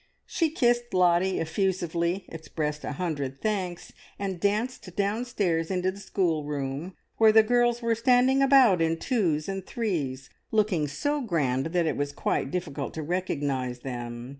[0.25, 7.31] She kissed Lottie effusively, expressed a hundred thanks, and danced downstairs into the schoolroom, where
[7.31, 12.13] the girls were standing about in twos and threes, looking so grand that it was
[12.13, 14.29] quite difficult to recognise them.